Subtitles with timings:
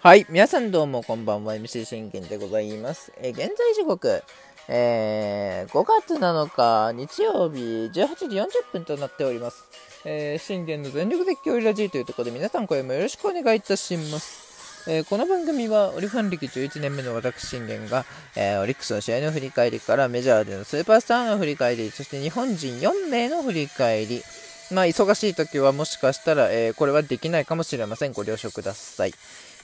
[0.00, 3.12] はい、皆さんどうもこんばんは、MC 信玄でございます。
[3.22, 4.24] え、現在時刻、
[4.66, 7.60] えー、5月7日日曜日
[7.92, 7.92] 18
[8.28, 9.64] 時40分となっております。
[10.04, 14.50] えー、信玄の全力絶叫ラジーというところで皆さん声もよろしくお願いいたします。
[14.88, 18.04] えー、この番組はオリファン歴11年目の私信玄が、
[18.34, 24.22] えー、オリックスの試合の振り返りからメジャーでのスーパースターの振り返り、そして日本人4名の振り返り、
[24.70, 28.12] まあ、忙しい時はもしかしたら、えー、これはできないかもしれません。
[28.12, 29.14] ご了承ください。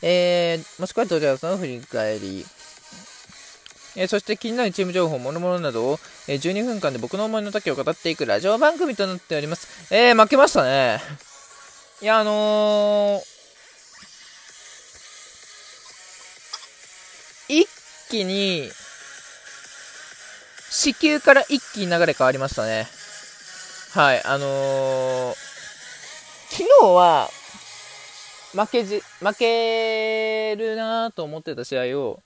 [0.02, 2.44] えー、もしくはドジャースの振り返り、
[3.96, 9.94] えー、そして気になるチーム情報、諸々などを、えー、12分間で僕の思いの丈を語っていくラジオ番組となっております。
[9.94, 11.00] えー、負けましたね。
[12.02, 13.22] いや、あの
[17.48, 17.66] 一
[18.10, 18.68] 気に、
[20.70, 22.86] 子宮から一気に流れ変わりましたね。
[23.96, 25.34] はい、あのー、
[26.50, 27.30] 昨日は、
[28.52, 32.22] 負けじ、負けるなと思ってた試合を、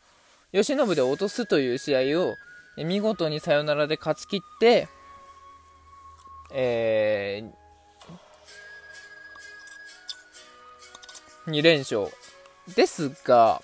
[0.50, 2.34] 慶喜で落とすという試合を、
[2.76, 4.88] 見事にサヨナラで勝ち切って、
[6.52, 12.08] えー、2連勝。
[12.74, 13.62] ですが、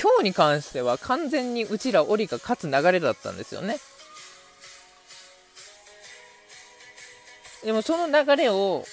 [0.00, 3.78] 今日に関しては完全にうちらオリが勝つ流れだったんですよね。
[7.64, 8.84] でもその流れを、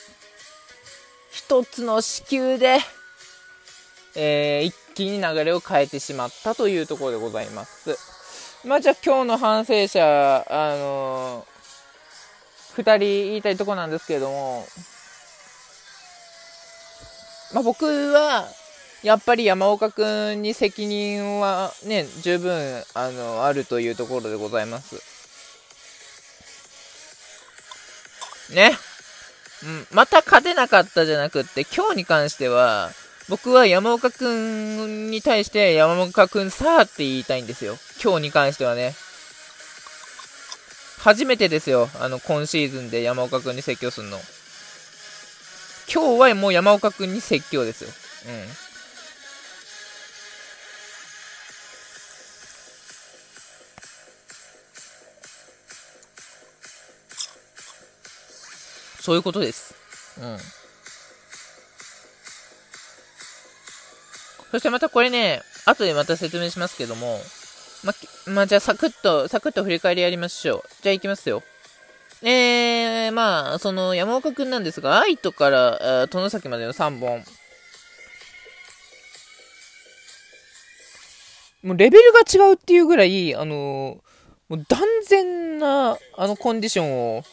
[1.31, 2.79] 一つの子宮で、
[4.15, 7.97] えー、一気に流れを変えてしまったというところでございます。
[8.65, 14.65] まあじゃあ今日の反省者、あのー、二人言いたいとこなんですけれども、
[17.53, 18.47] まあ僕は、
[19.03, 25.20] やっぱり山岡君に責任はね、十分、あの、あるというところでございます。
[28.53, 28.77] ね。
[29.63, 32.91] うん、また勝てなかったじゃなくって、今日に関しては、
[33.29, 37.77] 僕は山岡くんに対して山岡くんさあって言いたいんですよ。
[38.03, 38.95] 今日に関してはね。
[40.99, 41.89] 初めてですよ。
[41.99, 44.19] あの、今シーズンで山岡くんに説教するの。
[45.91, 47.89] 今日はもう山岡くんに説教ですよ。
[48.27, 48.70] うん。
[59.01, 59.73] そういうことです。
[60.21, 60.37] うん。
[64.51, 67.19] そしてまたこれね、後でまた説明しますけども、
[67.83, 67.93] ま、
[68.27, 70.63] まあ、じゃあサクッと、サクッと振り返りやりましょう。
[70.83, 71.41] じゃあ行きますよ。
[72.21, 77.23] えー、まあ、その山岡くんなんですが、愛斗から殿崎までの3本。
[81.63, 83.99] もうレベルが違うっていうぐらい、あの
[84.49, 87.23] もう断然な、あのコンディションを、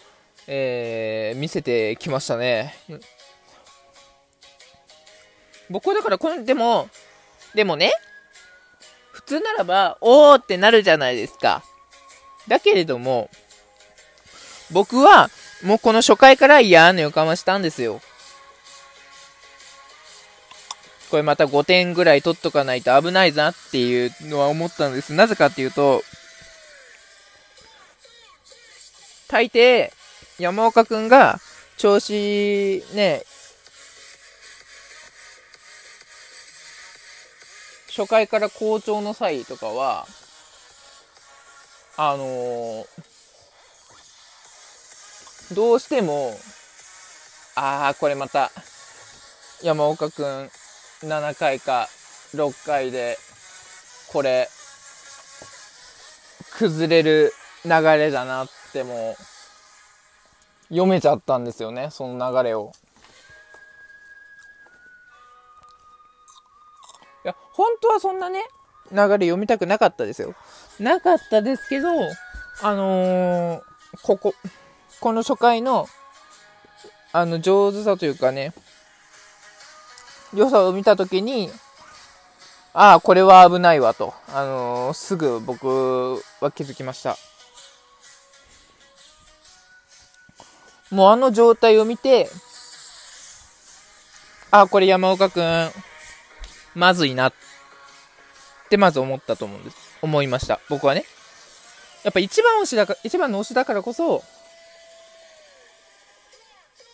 [0.50, 2.74] えー、見せてきましたね。
[5.68, 6.88] 僕はだからこの、でも、
[7.54, 7.92] でもね、
[9.12, 11.62] 普通ならば、おーってなるじゃないですか。
[12.48, 13.28] だけれども、
[14.70, 15.28] 僕は、
[15.62, 18.00] もうこの初回から嫌な予感はしたんですよ。
[21.10, 25.12] これまた5点ぐらい取っとかないと危ないぞっていうのは思ったんです。
[25.12, 26.02] なぜかっていうと、
[29.28, 29.90] 大抵、
[30.38, 31.40] 山岡くんが
[31.76, 33.24] 調子ね、
[37.88, 40.06] 初回から好調の際とかは、
[41.96, 42.86] あのー、
[45.56, 46.38] どうしても、
[47.56, 48.52] ああ、これまた、
[49.64, 50.50] 山岡くん、
[51.02, 51.88] 7回か
[52.34, 53.18] 6回で、
[54.12, 54.48] これ、
[56.52, 57.32] 崩れる
[57.64, 59.37] 流れだなってもう、
[60.68, 62.72] 読めちゃったんですよね、その流れを。
[67.24, 68.44] いや、本当はそんなね、
[68.90, 70.34] 流れ読みたくなかったですよ。
[70.78, 71.88] なかったですけど、
[72.62, 73.62] あのー、
[74.02, 74.34] ここ、
[75.00, 75.86] この初回の、
[77.12, 78.52] あの、上手さというかね、
[80.34, 81.50] 良さを見たときに、
[82.74, 87.16] ああ、これは危ないわと、あのー、すぐ僕は気づきました。
[90.90, 92.30] もうあの状態を見て、
[94.50, 95.70] あ、これ山岡くん、
[96.74, 97.34] まずいなっ
[98.70, 99.76] てまず思ったと思うんです。
[100.00, 100.60] 思いました。
[100.68, 101.04] 僕はね。
[102.04, 104.22] やっぱ一番推しだから、一番の推しだからこそ、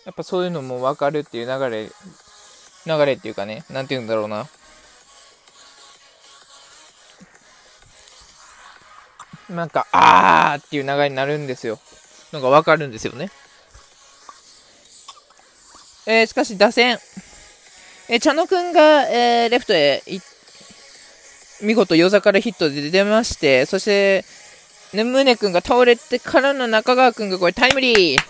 [0.05, 1.91] やっぱそういうのもわかるっていう流れ、
[2.87, 4.49] 流れっていうかね、なんて言うんだろうな。
[9.51, 11.79] なんか、あーっていう流れになるんですよ。
[12.33, 13.31] なんかわかるんですよね。
[16.07, 16.99] えー、しかし打線、
[18.09, 20.03] え茶野くんが、えー、レフトへ
[21.63, 24.25] 見事、夜からヒットで出まして、そして、
[24.93, 28.21] ね、宗くんが倒れてからの中川くんがこれタイムリー。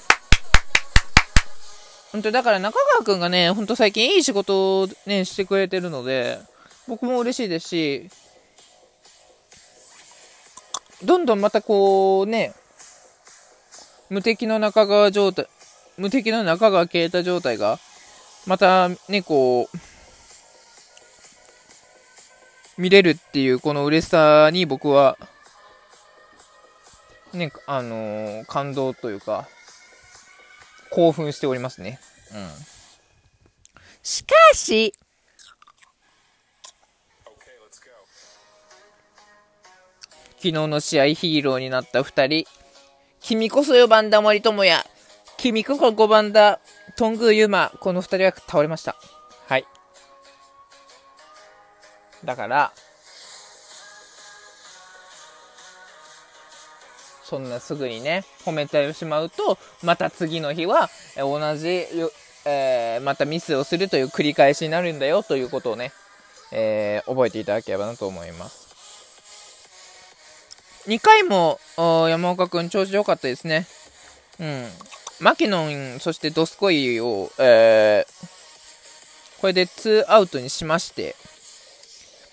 [2.13, 6.39] 本当だから中川くんがね、ほんと最近いい仕事をね、してくれてるので、
[6.87, 8.09] 僕も嬉しいですし、
[11.03, 12.55] どんどんまたこうね、
[14.11, 15.49] 無敵の中川状態、
[15.97, 17.79] 無敵の中川啓太状態が、
[18.47, 19.77] またね、こう、
[22.77, 25.17] 見れるっていうこの嬉しさに僕は、
[27.33, 29.49] ね、あのー、感動というか、
[30.91, 32.01] 興奮しておりますね。
[32.33, 32.49] うん。
[34.03, 34.95] しかし、
[40.37, 42.51] 昨日の試合ヒーローになった2人。
[43.21, 44.43] 君こそ4番だ森
[45.45, 45.65] 友哉。
[45.65, 46.61] 君こそ5番だ
[46.97, 47.73] 頓宮ユマ。
[47.81, 48.97] この2人は倒れました。
[49.47, 49.67] はい。
[52.25, 52.73] だから、
[57.25, 61.87] そんなすぐにね、褒めてしまうと、また次の日は、同じ、
[62.47, 65.93] えー、またミスをするという繰り返しになるんだよということをね、
[66.53, 68.65] えー、覚えていただければなと思います。
[70.87, 73.67] 2回も山岡君調子良かったですね。
[74.39, 74.94] うん。
[75.21, 81.15] マキノン、そしてドスコイを、えー、これで2アウトにしまして、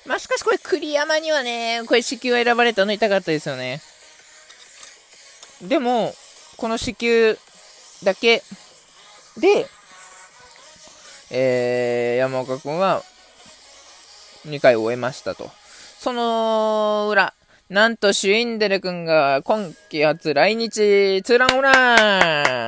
[0.06, 3.81] まあ、しかしこれ栗山にはね、これ四球選ばれたの痛かったですよね。
[5.62, 6.13] でも、
[6.57, 7.38] この四球
[8.04, 8.44] だけ
[9.38, 9.68] で、
[11.30, 13.04] えー、山岡君は
[14.48, 15.51] 2回終えましたと。
[16.00, 17.33] その裏、
[17.71, 22.68] なんとシュインデル君が今季初来日ツーランオラ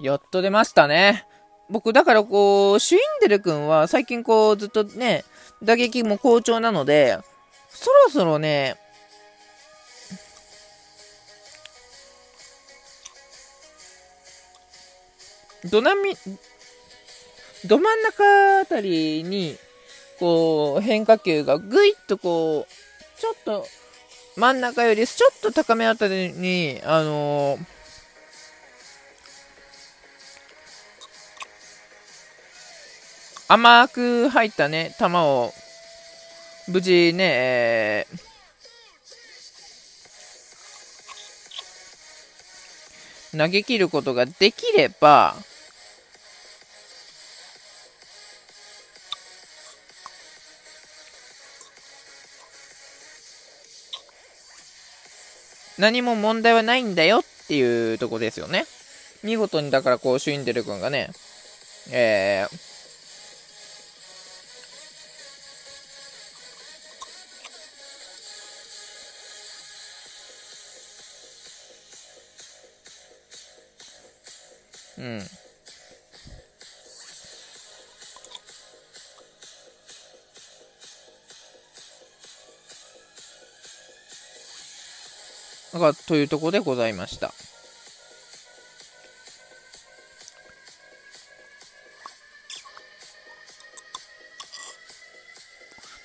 [0.00, 1.26] やっと出ましたね。
[1.68, 5.24] 僕、だからこう、シュインデル君は最近こう、ずっとね、
[5.60, 7.18] 打撃も好調なので、
[7.68, 8.76] そろそろね、
[15.68, 16.14] どなみ、
[17.66, 19.56] ど真ん中あたりに、
[20.20, 22.89] こう、変化球がぐいっとこう、
[23.20, 23.66] ちょっと、
[24.36, 27.66] 真ん中よりちょっと高めあたりに、あのー、
[33.48, 35.52] 甘く入ったね、球を、
[36.68, 45.36] 無事ね、えー、投げ切ることができれば、
[55.80, 58.66] 何も問題はないんだよっていうとこですよね。
[59.24, 61.10] 見事にだからこう、シュインデル君がね、
[61.90, 62.70] えー、
[74.98, 75.49] うん。
[85.72, 87.32] なんか、というところでございました。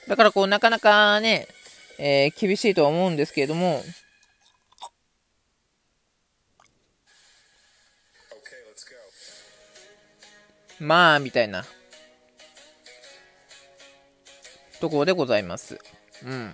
[0.07, 1.47] だからこう、なかなかね、
[1.97, 3.83] えー、厳しいとは思うんですけれども、
[10.79, 11.65] まあ、みたいな、
[14.79, 15.79] ところでございます。
[16.23, 16.53] うん。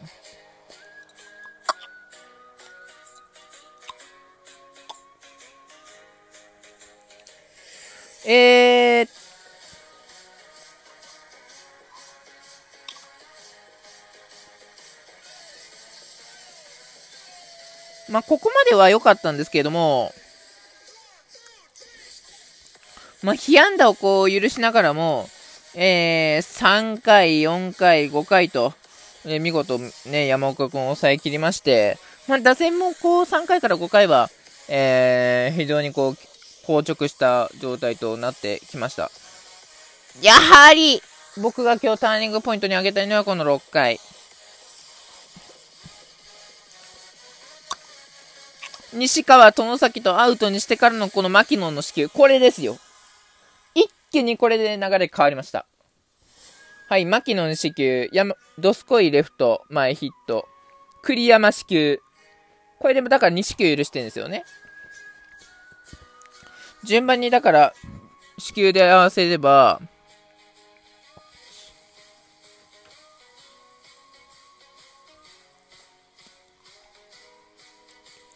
[8.25, 9.08] えー、
[18.12, 20.13] まあ、ここまでは良かったんですけれども、
[23.24, 25.28] まあ、被安打をこう許しながらも、
[25.75, 28.74] えー、3回、4回、5回と、
[29.25, 31.98] えー、見事ね、山岡君を抑えきりまして、
[32.28, 34.30] まあ、打線もこう3回から5回は、
[34.68, 36.31] えー、非常にこう、
[36.65, 39.12] 硬直した状態となってきました。
[40.22, 41.01] やはり、
[41.38, 44.00] 僕が今日ターニングポイントに挙げたいのはこの6回。
[48.94, 52.10] 西川、外崎とアウトにしてからのこの牧野の死球。
[52.10, 52.77] これですよ。
[54.12, 55.65] 気にこれで流れ変わりました。
[56.89, 60.48] はい、牧野の死球、山、ドスコイレフト、前ヒット、
[61.01, 62.01] 栗山死球。
[62.80, 64.44] これでもだから2死球許してるんですよね。
[66.84, 67.74] 順番にだから
[68.38, 69.82] 子宮で合わせれば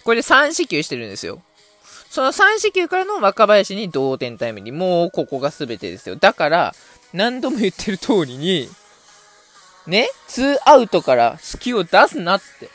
[0.04, 1.42] これで3子宮してるんですよ。
[2.12, 6.16] その3四球からの若林に同点タイムリーもうここが全てですよ。
[6.16, 6.76] だから
[7.12, 8.70] 何度も言ってる通りに
[9.88, 12.70] ね2アウトから四球を出すなって。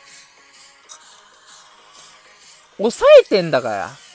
[2.78, 4.09] 抑えてんだから。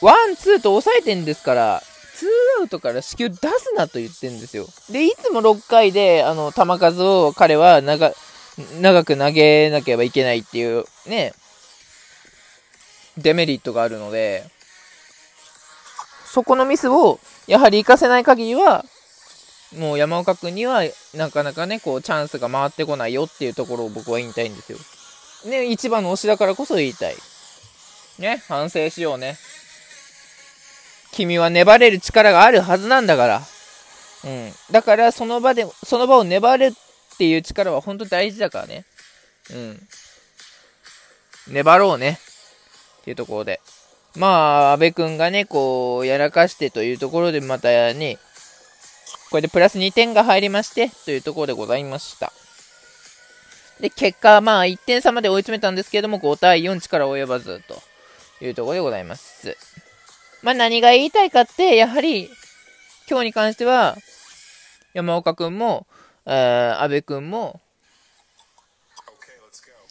[0.00, 1.82] ワン、ツーと抑えてんですから、
[2.14, 2.28] ツー
[2.62, 4.66] アウトから四球出すなと言ってんですよ。
[4.90, 8.12] で、いつも6回で、あの、球数を彼は長、
[8.80, 11.32] 長く投げなければいけないっていう、ね、
[13.16, 14.44] デメリットがあるので、
[16.26, 18.84] そこのミスを、やはり活かせない限りは、
[19.76, 20.82] もう山岡君には、
[21.14, 24.78] なかなかね、こう、チャンスが回ってこないよっていうところを僕は言いたいんですよ。
[25.44, 27.16] ね、一番の推しだからこそ言いたい。
[28.18, 29.36] ね、反省しようね。
[31.18, 33.42] 君は粘れる力があるはずなんだから。
[34.24, 34.52] うん。
[34.70, 38.84] だから、その場で、その場を粘るっていう力は本当大事だからね。
[39.52, 39.80] うん。
[41.48, 42.20] 粘ろうね。
[43.00, 43.60] っていうところで。
[44.16, 48.18] まあ、安部君がね、こう、やらかしてというところで、またね、
[49.30, 52.32] これでプラス2点が入りまして、というところでございました。
[53.80, 57.82] で、結果、まあ、1点差まで追い詰めたんですけども、5対4力及ばず、と
[58.44, 59.56] いうところでございます。
[60.42, 62.30] まあ、何が言いたいかって、やはり、
[63.08, 63.96] 今日に関しては、
[64.94, 65.86] 山岡君も、
[66.26, 67.60] えー、安部君も、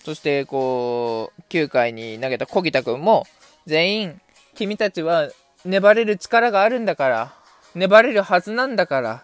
[0.04, 3.26] そして、こう、9回に投げた小木田君も、
[3.66, 4.22] 全員、
[4.56, 5.30] 君たちは
[5.66, 7.34] 粘れる力があるんだから、
[7.76, 9.24] 粘れるはずなんだから、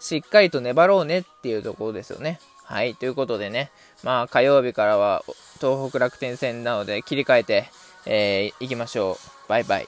[0.00, 2.40] しっかりと粘ろうねっていうところですよね。
[2.64, 3.70] はい、ということでね、
[4.02, 5.22] まあ火曜日からは
[5.60, 7.66] 東北楽天戦なので切り替えて、
[8.06, 9.48] えー、いきましょう。
[9.48, 9.86] バイバイ。